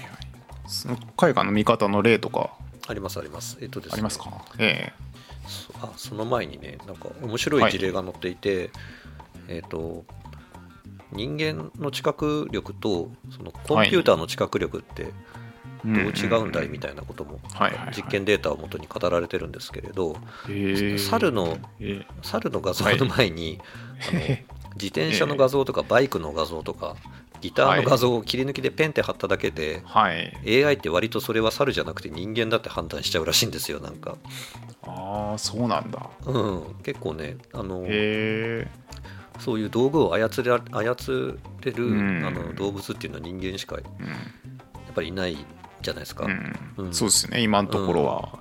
[0.67, 2.51] その絵画の見方の例とか？
[2.89, 3.57] ありますあります。
[3.61, 3.93] えっとですね。
[3.93, 4.29] ありますか？
[4.59, 4.91] え
[5.47, 8.69] そあその前にねなんか面白い事例が載っていて、
[9.47, 10.05] えっ、と
[11.11, 15.13] 人間の知覚力とそのコンピューターの知覚力って
[15.85, 17.39] えどう違うんだいみたいなことも
[17.95, 20.17] 実験データをもとに語られてるんですけれど
[20.49, 23.59] ええ猿のえ猿の画像の前に、
[24.75, 26.95] 自転車の画像とかバイクの画像とか
[27.41, 30.65] ギターの画像を切り抜きでペンって貼っただけで、はい。
[30.65, 34.17] AI って割とそれは猿じゃなくて人間だって判断しちゃうらしいんですよなんか、
[34.83, 36.09] ああそうなんだ。
[36.25, 37.85] うん、結構ねあの
[39.39, 42.25] そういう道具を操れ操れる、うん。
[42.25, 44.07] あの動物っていうのは人間しかやうん。
[44.07, 44.09] っ
[44.95, 45.37] ぱりいない
[45.79, 46.55] じゃないですか、うん。
[46.77, 46.93] うん。
[46.93, 48.39] そうですね今のところは、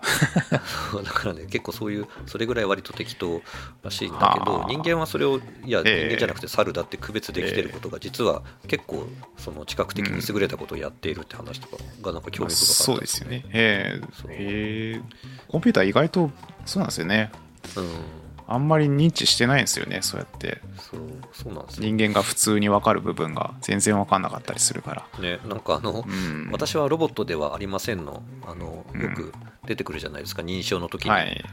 [1.05, 3.43] だからね結構そういうそれぐらい割と適当
[3.83, 4.69] らしいんだけどはあ。
[4.69, 6.07] 人間はそれをいや人え。
[6.07, 9.07] え間じゃなくて猿だって区別できてることが実は結構
[9.37, 12.83] その知覚的に優れたことをやっているって話とかがなんか興味深かった。
[12.85, 13.45] そうですよね。
[13.53, 15.03] えーへー
[15.49, 16.31] コンピューター意外と
[16.65, 17.31] そうなんですよね。
[17.77, 20.61] うんあんまり認知してないんですよねそうやって。
[20.79, 21.01] そう
[21.33, 21.83] そうなんですよ。
[21.83, 25.21] 人間が普通に分かる部分が全然分かんなかったりするから。
[25.21, 26.49] ねなんかあの、うん。
[26.53, 28.23] 私はロボットではありませんの。
[28.47, 29.03] あのうん。
[29.03, 29.33] よく
[29.67, 31.23] 出てくるじゃないですか、認証の時に、はい。
[31.23, 31.45] はい。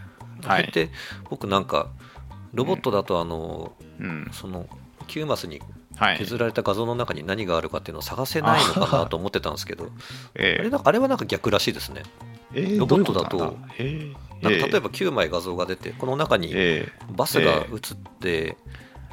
[0.45, 0.89] あれって
[1.29, 1.89] 僕なんか
[2.53, 4.29] ロボットだとあの、うん。
[4.31, 4.67] その
[5.07, 5.61] 9マスに
[5.95, 6.17] はい。
[6.17, 9.89] 削られた画像の中に何があるかっていうのを探せないのかなと思ってたんですけど、
[10.35, 12.03] えーあれあれはなんか逆らしいですね。
[12.53, 13.57] えーロボットだと
[14.43, 17.67] なんか例えばば9枚画像が出て、この中にえバスが映っ
[18.19, 18.57] て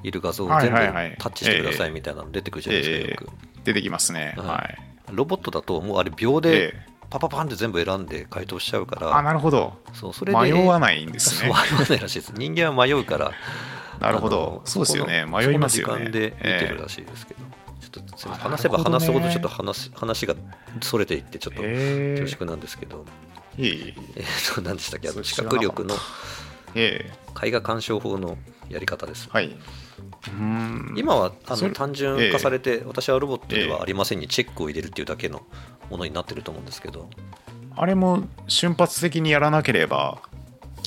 [0.03, 3.25] いる画像をはい全部タッチしてくださいみたいなの出てくるじゃないですか、よく。
[3.25, 3.31] ー
[3.65, 4.35] 出てきますね。
[4.37, 4.79] うんはい。
[5.13, 9.79] ロボットだともうあれ秒でえパパパンって全部選んで回答しちゃうかーあら、なるほど。
[9.93, 11.49] そうそれで迷わないんですね。
[11.51, 12.33] 迷わないらしいです。
[12.37, 13.33] 人間は迷うから、
[13.99, 14.63] なるほど。
[14.65, 15.27] そうですよね。
[15.27, 16.05] 迷いますよね。
[16.05, 17.41] 時間で見てえるらしいですけど、
[17.91, 20.35] ちょっと話せば話すほどちょっと話話が
[20.81, 22.15] それていってちょっとえ。
[22.17, 23.95] ー恐縮なんですけど、いえいえ。
[24.17, 25.09] えーと何でしたっけ？
[25.09, 25.67] あの知それ知らなかった。
[25.69, 25.95] 覚力の
[26.75, 29.29] え絵画鑑賞法のやり方です。
[29.29, 29.33] ー。
[29.33, 29.57] はい。
[30.97, 35.43] 今はあの単純化されて、私はロボットではありませんにチェックを入れるっていうだけの
[35.91, 37.09] ものになってると思うんですけど、
[37.77, 40.23] あれも瞬発的にやらなければ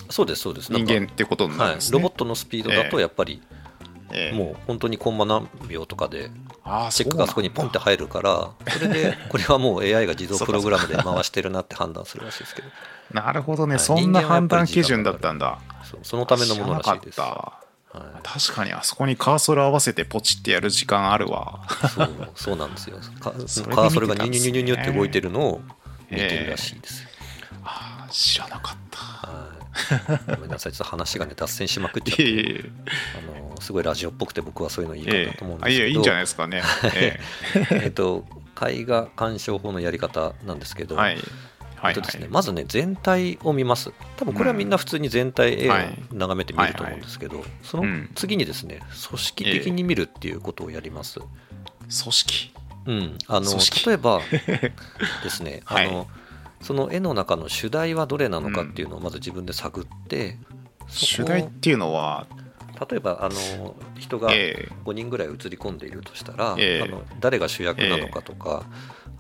[0.10, 0.72] そうです、そうです。
[0.72, 1.98] 人間ってことになんで、すね。
[1.98, 3.63] ロボットのスピードだとやっぱりえ
[4.14, 6.30] えもう本当にコンマ何秒とかで
[6.64, 12.68] あーチェックがそこにポンって入るからそれで これはもう AI が自動プログラムで回してるなって判断するらしいですけど。
[13.12, 13.84] なるほどね、はい。
[13.84, 15.60] そんな判断基準だったんだ。
[15.84, 17.16] そうそのためのものらしいです。
[17.16, 21.62] 知らなかったは確かにあそこにカーソル合わせてポチってやる時間あるわ。
[21.70, 22.98] い、そうそうなんですよ。
[23.20, 25.62] カーソルがニュニュニュニュニュって動いてるのを
[26.10, 27.10] 見てるらしいですよ、
[27.64, 29.00] あー知らなかった。
[29.00, 29.50] は
[30.16, 30.72] い、ごめんなさい。
[30.72, 32.72] ちょっと話がね脱線しまくっちゃっいえいてえ。
[33.20, 33.33] あの
[33.64, 36.62] すごいラジオっぽくて僕はそういうのいいかええなと思うんですけど、あいやいいんじゃないですかね。
[36.96, 37.20] え
[37.72, 37.88] え。
[37.88, 38.26] っと
[38.62, 41.18] 絵画鑑賞法のやり方なんですけど、えはい。
[41.76, 41.90] はい。
[41.90, 43.92] えっとですね、まずね全体を見ます。
[44.18, 45.98] 多分これはみんな普通に全体絵をはい。
[46.12, 51.30] 眺めて見ると思うんですけど、その次にですね組織的に見るっていうことをやります、組
[51.90, 52.54] 織。
[52.86, 53.52] うん、あの
[53.86, 54.20] 例えば
[55.24, 55.88] ですね、はい。
[55.88, 56.08] あの
[56.62, 60.38] その絵の中の主題はどれなのかっていうのをまず自分で探って、
[60.88, 62.26] そ主こを題っていうのは、
[62.90, 66.82] 例えばあの人がえ5人ぐらい映り込んでいるとしたら、ええ。
[66.84, 68.64] あの誰が主役なのかとか、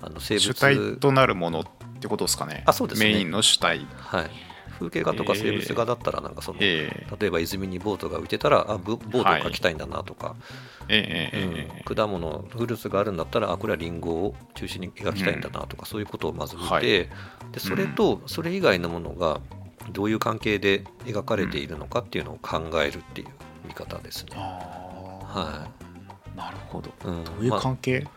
[0.02, 1.64] あの生え主物体となるものっ
[2.00, 2.64] てことですかね。
[2.66, 3.14] あそうですね。
[3.14, 3.86] メインの主体。
[3.96, 4.32] はい、
[4.80, 7.18] 風景画とか生物画だったらなんかその、ええ。
[7.20, 10.36] 例えば泉にボートが浮いてたらあボボートを描きたいんだなとか、
[10.90, 11.96] ええええええうん。
[11.96, 16.82] 果物フルーツがあるんだったらあこれはリンゴを中心に描きたいんだなとか、そういうことをまず見て、はい。
[16.82, 17.08] で
[17.60, 19.40] それとそれ以外のものが
[19.92, 23.28] どういう関係で描かれているのかっていうのを考えるっていう
[23.66, 24.32] 見方ですね。
[24.36, 24.40] あ
[25.24, 26.90] はあ、なるほど。
[26.90, 27.24] い、うん。
[27.24, 28.10] どういう関係、ま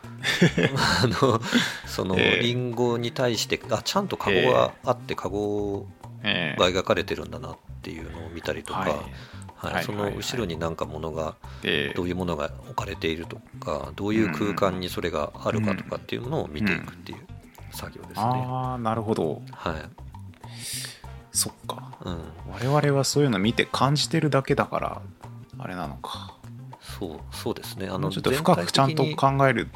[0.80, 1.40] あ あの
[1.86, 2.42] そのええ。
[2.42, 5.86] リンゴに対してあちゃんとカゴがあってカゴ
[6.22, 9.04] ええが描かれてるんだなっていうのを見たりとか、
[9.56, 9.84] はい。
[9.84, 11.94] その後ろになんかものがええ。
[11.94, 17.18] どういうものが置かれているとかどういう空間にそれがあるかとかっていうのを見ていくっていう
[17.72, 18.22] 作業ですね。
[18.22, 19.42] ああ、なるほど。
[19.52, 20.06] はい
[21.36, 21.92] そっか。
[22.04, 22.18] うん、
[22.50, 25.02] 我々はそういうの見て感じてるだけだから、
[25.58, 26.34] あれなのか。
[26.98, 27.88] そうそうですね。
[27.88, 29.68] あのちょっと深くちゃんと考える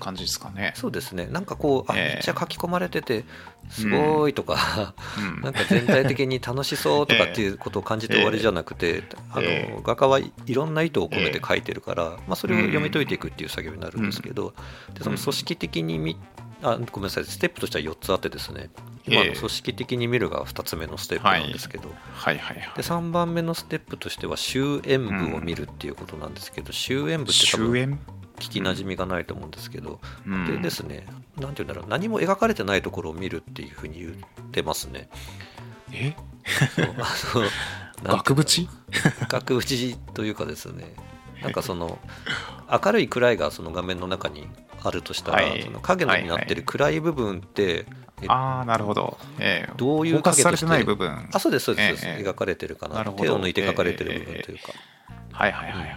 [0.00, 0.72] 感じですかね。
[0.74, 1.26] そうですね。
[1.26, 3.24] なんかこう、あ、ええめっちゃ書き込まれてて、
[3.68, 14.54] すごいとか、うんなんか全体的に楽しそうとかっていうことを感じて終わりじゃなくて、 あえの画家はいろんな意図を込めて書いてるから、まあ、それを読み解いていくっていう作業になるんですけど、
[14.94, 16.16] でその組織的に見
[16.62, 17.24] あごめんなさい。
[17.24, 18.70] ステップとしては4つあってですね。
[19.06, 22.38] 今の組織的に見るが2つ目のステップなんですけど、はい。
[22.38, 22.82] はいはいで。
[22.82, 27.98] 3番目のステップとしては終演部を見るっていうことなんですけど、終演部って多分
[28.38, 30.46] 聞きなじみがないと思うんですけど、うん。
[30.46, 31.06] でですね、
[31.38, 35.08] なんていうんだろう、何も描かれてないところを見るっていうふうに言ってますね。
[35.92, 36.14] え？
[37.16, 37.44] そう。
[38.04, 38.68] あの 額縁？
[39.28, 40.94] 額縁というかですね、
[41.42, 41.98] なんかその
[42.70, 44.46] 明るい暗いがその画面の中に
[44.82, 45.62] あるとしたら、はい。
[45.62, 47.86] その影のになってる暗い部分って、
[48.22, 49.18] えああ、なるほど。
[49.38, 49.72] ええ。
[49.76, 51.28] どういうフォーカスされてない部分。
[51.32, 54.72] あそうです、そうです、ええ描かれてるかな手を抜いて描かれてる部分というか、
[55.32, 55.96] はいはいはいはい。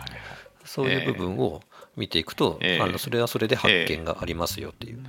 [0.64, 1.62] そういう部分を
[1.96, 5.04] 見ていくと、ええあのそれはそれで発見がありますよっていう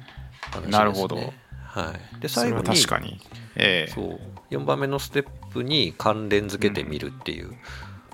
[0.50, 0.70] 話です、ね。
[0.70, 1.16] なるほど。
[1.16, 3.20] はい、で最後に確かに。
[3.56, 3.92] ええ。
[3.92, 7.56] そう4番目のステップに関連付けてみるっていう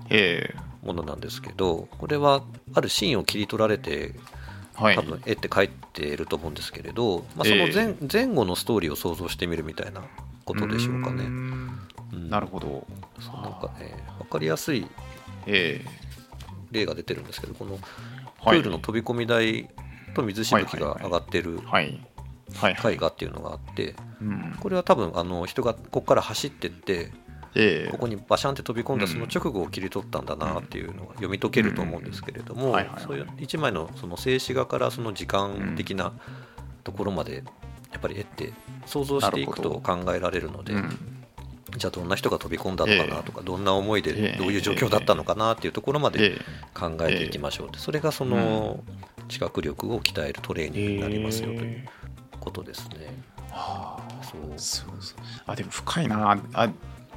[0.09, 0.71] ええ。
[0.83, 2.43] ものなんですけど、これは
[2.75, 4.15] あるシーンを切り取られて
[4.81, 4.97] はい。
[4.97, 10.03] 多分絵って書いていると思うんですけれど、まあ、その前,、前後のストーリーを想像してみるみたいな
[10.45, 11.25] ことでしょうかね。
[11.25, 12.31] うん。
[12.31, 12.87] なるほど。
[13.21, 14.87] そうなんかね分かりやすい
[15.47, 15.85] え
[16.71, 17.79] 例が出てるんですけどこのえ
[18.45, 19.69] プールの飛び込み台
[20.15, 21.99] と水しぶきが上がってる絵
[22.97, 24.57] 画っていうのがあってうん。
[24.59, 27.13] これは多分あの人がここから走ってって
[27.55, 27.91] ええ。
[27.91, 36.13] ここにバシャンって飛び込んだうんその直後を切り取ったんだなっていうのが読み解けると思うんですけれどもそういう一枚のその静止画からその時間的な
[36.85, 37.43] ところまで
[37.93, 38.53] やっぱり絵って
[38.87, 41.17] 想像していくと考えられるのでうん。
[41.77, 44.39] じゃあどんな人が飛び込んだのかなとかどんな思いでええ。
[44.39, 46.39] どういう状況だったのかなっていうところまでえ
[46.75, 47.79] 考えていきましょうって。
[47.79, 48.83] それがその
[49.29, 51.89] 知覚力を鍛えるトレーえニングになりますよというえ
[52.41, 53.15] ことですね。
[53.51, 54.25] はあ。
[54.25, 54.41] そう。
[54.57, 54.89] そう
[55.47, 56.37] あでも深いな。
[56.55, 56.69] あ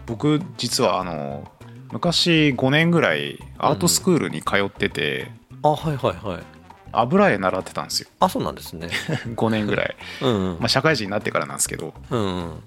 [0.06, 1.50] 僕実はあの
[1.92, 6.44] 昔5年ぐらいアートスクールに通ってて、あはいはいはい。
[6.92, 8.10] 油絵習ってたんですよ。
[8.20, 8.88] あそうなんですね。
[9.36, 10.60] 5年ぐらい、うんうん。
[10.60, 11.94] まあ、社会人になってからなんですけど。
[12.10, 12.64] うんうん。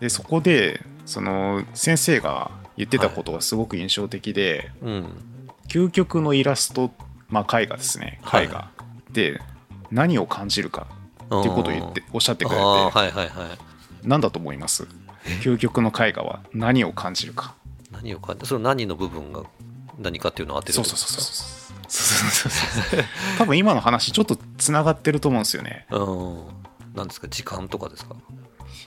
[0.00, 5.06] でそこでその先生が言ってたことがすごく印象的で、うん。
[5.68, 6.90] 究極のイラスト、
[7.28, 8.20] まあ、絵画ですね。
[8.22, 8.44] はい。
[8.44, 8.68] 絵画。
[9.10, 9.40] で
[9.90, 10.86] 何を感じるか
[11.26, 13.28] っていうことを言っておっしゃってくれて、はいはいはい。
[14.02, 14.86] 何だと思います？
[15.42, 17.54] 究極の絵画は何を感じるか。
[17.90, 19.42] 何をかその何の部分が
[19.98, 21.22] 何かっていうのを当てるそうそうそうそう。
[21.88, 23.04] そうそうそうそう。
[23.38, 25.86] 多分今の話ちょっとつながってると思うんですよね。
[25.90, 26.44] かうん。
[26.94, 28.16] 何ですか時間とかですか？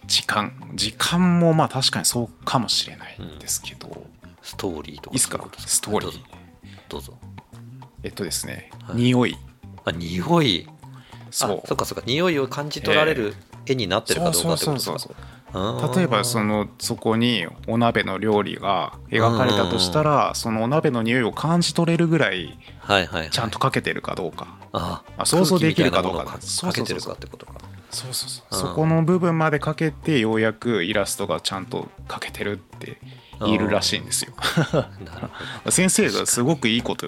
[0.07, 0.53] 時間。
[0.73, 4.05] 時間もまあ確かにそうかもしれないんですけど、
[4.41, 5.13] ストーリーとか。
[5.13, 5.39] いいっすか？
[5.57, 6.23] ストーリー。
[6.89, 7.13] どうぞ。
[8.03, 8.97] えっとですね、はい。
[8.97, 9.37] 匂い。
[9.85, 10.67] あ匂い。
[11.29, 11.61] そう。
[11.63, 12.03] あそっかそっか。
[12.07, 13.35] 匂いを感じ取られる
[13.67, 14.99] 絵になってるかどうかってことですか？
[14.99, 15.34] そうそうあー
[15.95, 23.29] 例えばそのそこにお鍋の料理が描かれたとしたらそのお鍋の匂いを感じ取れるぐらいはいはいはい。
[23.31, 26.39] ちゃんとかけてるかどうか、あまあ想像できるかどうかか
[26.73, 27.53] けてるかってことか。
[27.89, 28.59] そうそうそう、うん。
[28.59, 32.99] そこの部分までかけてようやくイラストがちゃんとかけてるって
[33.39, 34.33] 言えるらしいんですよ。
[35.69, 37.07] 先生がすごくいいこと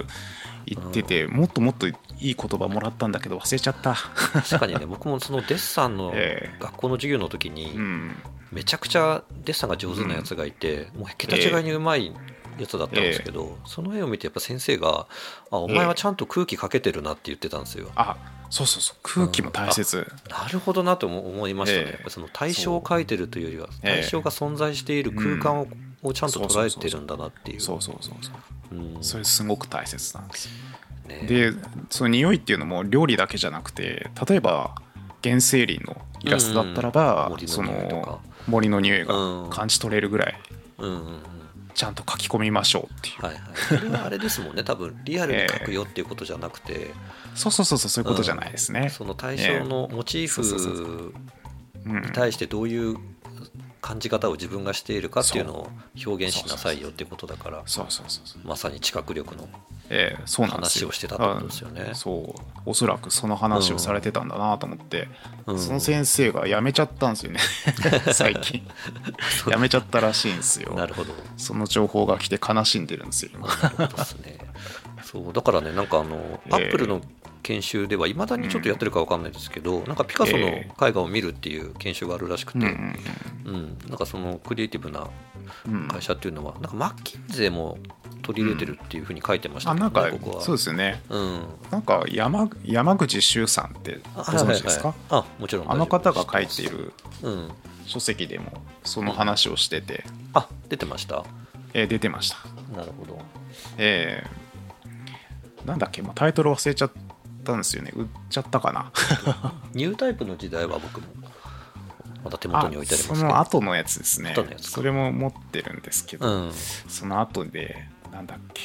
[0.65, 1.87] 言っててもっともっと
[2.19, 3.91] いい言葉もらったんだけど忘れちゃった。
[3.91, 3.97] ど
[4.41, 6.57] 確かにね僕もそのデッサンの ええ。
[6.59, 8.15] 学校の授業の時にうん。
[8.51, 12.13] めちゃくちゃデッサンが上手なやつがいて、もう桁違いにうまい
[12.57, 15.07] やつだったんですけど、その絵を見てやっぱ先生が
[15.51, 17.91] 「あお前はちゃんと空気かけてるな」って言ってたんですよ。
[17.95, 18.15] あ
[18.49, 21.91] そうそうそう空気も大切、なるほどなとも思いましたね、ええ。
[21.93, 25.67] やっぱその対象を描いてるというよりはええ対象が存在している空間を,、
[26.01, 27.59] をちゃんと捉えてるんだなっていう。
[27.59, 28.31] そうそうそうそ
[28.71, 28.75] う。
[28.75, 29.03] うん。
[29.03, 30.49] それすごく大切なんです
[31.07, 31.25] ね。
[31.27, 31.53] で
[31.89, 34.75] その匂いっていうのも料理だけじゃなくて例えば
[35.23, 37.47] 原生林のイラストだったらば、うん。
[37.47, 38.11] そ森の匂いとか。
[38.11, 39.03] の森の匂いう
[39.45, 39.49] ん。
[39.49, 40.39] が感じ取れるぐらい
[40.77, 41.19] うんうんうん。
[41.73, 44.63] ちゃんと書き込みましょうっていう、はいはい、それはあれですもんね。
[44.63, 46.89] 多分リアルに描くよっていうことじゃなくて、
[47.35, 51.13] そうそうそうそうそういうことじゃないですね、その対象のモチーそうそうそうフ
[51.85, 52.01] うん。
[52.01, 52.97] に対してどういう
[53.87, 55.69] 感じ方を自分がしているかっていうのを
[56.05, 57.63] 表現しなさいよってことだから
[58.43, 59.47] まさに知覚力の
[60.45, 61.87] 話をしてたってことですよね。
[61.91, 62.41] あそう。
[62.65, 65.07] おそらくその話をされてたんだなと思って、
[65.45, 65.59] うん。
[65.59, 67.39] その先生が辞めちゃったんですよね。
[68.11, 68.67] 最近。
[69.49, 70.73] 辞めちゃったらしいんですよ。
[70.73, 71.13] なるほど。
[71.37, 73.31] その情報が来て悲しんでるんですよ
[75.01, 75.31] そう。
[75.31, 76.55] だからねなんかあの、ええ。
[76.55, 77.01] アップルの
[77.43, 82.95] 研修ではいまだにちょっとやってるかわかんないですけど、なんかピカソのえ絵画を見るっていう研修があるらしくて、うん
[83.45, 85.07] うんなんかそのクリエイティブな
[85.65, 85.73] うん。
[85.73, 87.77] うん会社っていうのはなんかマッキンゼーも
[88.21, 91.01] 取り入れてるっていうふうに書いてましたけどあなんかそうですよね。
[91.09, 91.41] うん。
[91.71, 95.25] なんか山山口周さんってご存知ですか、はいはいはい。
[95.37, 97.51] あもちろんあの方が書いているうん。
[97.85, 98.51] 書籍でも
[98.83, 101.23] その話をしてて、あ出てました？
[101.73, 102.37] えー出てました。
[102.75, 103.17] なるほど。
[103.77, 104.47] えー
[105.65, 106.91] なんだっけ、まあ、タイトル忘れちゃっ
[107.47, 107.91] たんですよね。
[107.95, 108.91] 売っちゃったかな。
[109.73, 111.07] ニュータイプの時代は僕も
[112.23, 113.33] まだ手元あに置いてありそますけど。
[113.33, 114.31] の後のやつですね。
[114.31, 114.69] 後のやつか。
[114.71, 116.53] それも持ってるんですけど、うん。
[116.87, 118.63] その後でなんだっけ。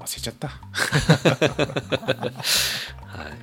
[0.00, 0.48] 忘れちゃった。
[0.50, 0.60] はい。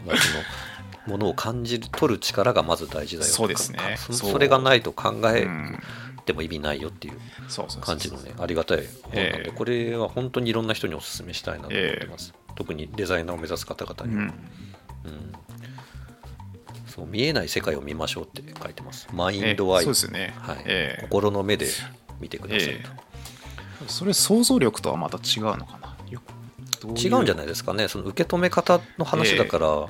[0.05, 3.79] まあ、そのものを感じ取る力がまず大事だよそうですね。
[3.79, 4.31] かそそう。
[4.33, 5.79] それがないと考えうん。
[6.23, 9.51] ても意味ないよっていうそうそうそう感じのねありがたい本なんで、ええ。
[9.51, 14.15] これは本当にいろんな人にお勧めしたいなと思ってます、特にデザイナーを目指す方々に。
[14.17, 14.27] は、うん。
[14.27, 14.33] うん。
[16.87, 19.07] そう見えない世界を見ましょうって書いてます。
[19.13, 20.33] マインドアイ、えーそうですよね。
[20.37, 20.57] はい。
[20.65, 21.67] えー心の目で
[22.19, 25.95] 見てくださいと、えそれ想像力とはまた違うのかな？
[26.83, 27.87] 違うんじゃないですかね。
[27.87, 29.87] その受け止め方の話だから、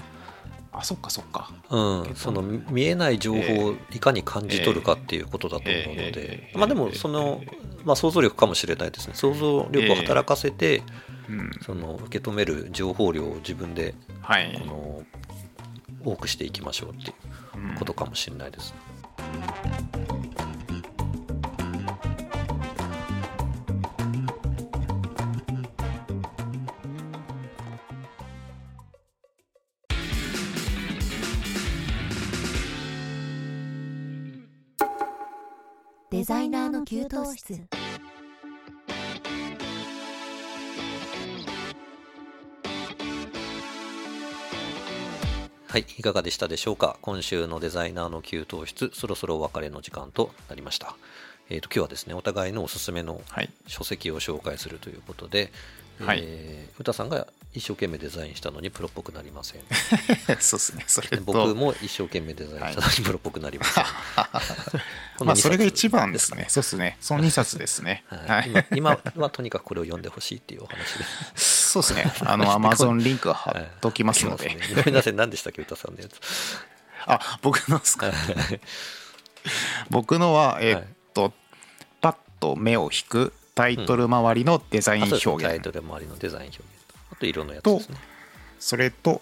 [0.74, 1.50] あそっかそっか。
[1.70, 6.50] うん、その見見えない情報をいかに感じ取るかっていうことだと思うのえで。
[6.54, 7.42] えまあでもその、
[7.86, 9.14] まあ、想像力かもしれないですね。
[9.16, 10.84] 想像力を働かせて
[11.32, 11.52] うん。
[11.62, 14.60] その受け止める情報量を自分ではい。
[14.60, 15.04] この
[16.04, 17.14] 多くしていきましょうってい
[17.76, 18.74] うことかもしれないです。
[36.10, 37.81] デザイナーの給湯室
[45.72, 46.98] はい、いかがでしたでしょうか？
[47.02, 50.98] 今週のデザイナーの給湯室、そろそろお別れの時間となりました。
[51.50, 53.50] えっ、と、今日はですね、お互いのおすすめのはい。
[53.68, 55.54] 書籍を紹介するということで、
[56.02, 56.20] はい。
[56.24, 59.62] えー歌さんが一生懸命デザインしたのにプロっぽくなりません。
[60.40, 60.84] そうですね。
[60.88, 61.22] それと。
[61.24, 63.86] 僕も一生懸命デザインしたのにプロっぽくなりません。
[65.26, 66.46] まあそれが一番ですね。
[66.50, 66.98] そうですね。
[67.00, 68.04] その2冊ですね。
[68.08, 68.52] はい。
[68.52, 68.68] はい。
[68.76, 71.06] 今今はとにかくこれを読んでほしいっていうお話で。
[71.36, 71.51] す。
[71.72, 72.12] そうですね。
[72.26, 76.16] あのアマゾンリンクは貼っときますので、は いごめんなさい、何でしたっけ、歌さんのやつ？
[77.08, 78.08] あ僕のですか？
[78.08, 78.16] はい。
[79.90, 81.34] 僕のはえーっと、
[82.02, 85.32] パッと目を引くタイトル周りのデザインあそうですね。
[85.34, 86.96] 表現、タイトル周りのデザイン表現と。
[87.12, 87.98] あと色のやつですね。
[88.60, 89.22] それと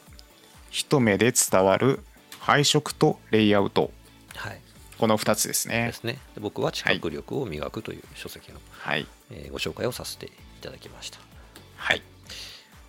[0.71, 2.01] 一目で伝わる
[2.39, 3.91] 配色とレイアウト。
[4.35, 4.61] はい。
[4.97, 6.19] この2つですでねすね。
[6.35, 9.07] で僕は知覚力を磨くという書籍の、はい。
[9.31, 10.31] えーご紹介をさせてい
[10.61, 11.19] ただきました。
[11.77, 12.01] はい。
[12.01, 12.08] えー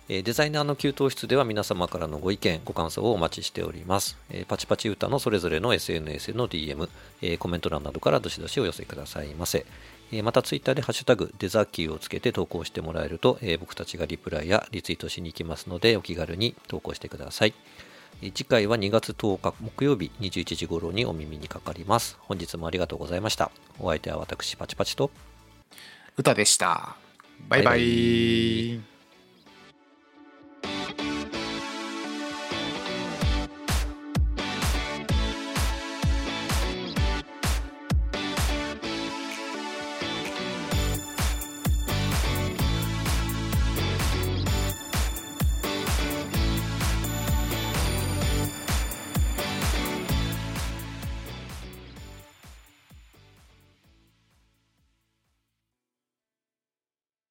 [0.07, 4.17] デザイナーの給湯室では皆様からのご意見、ご感想をお待ちしております。
[4.29, 6.89] えーパチパチ歌のそれぞれの SNS への DM、
[7.21, 9.65] えーコメント欄などからどしどしお寄せくださいませ。
[10.11, 17.53] えーまたツイッターでハッシュタグデザキューをつけて投稿してもらえると、えー僕たちがリプライやリツイートしに行きますのでお気軽に投稿してください。
[18.21, 22.17] えー次回は2月10日木曜日21時頃にお耳にかかります。
[22.19, 23.49] 本日もありがとうございました。
[23.79, 25.09] お相手は私パチパチと
[26.17, 26.97] 歌でした
[27.47, 28.90] バイバイバイバイ